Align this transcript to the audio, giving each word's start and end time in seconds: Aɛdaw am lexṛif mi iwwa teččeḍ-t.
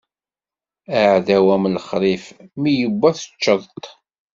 Aɛdaw 0.99 1.47
am 1.55 1.63
lexṛif 1.75 2.25
mi 2.61 2.71
iwwa 2.85 3.09
teččeḍ-t. 3.17 3.83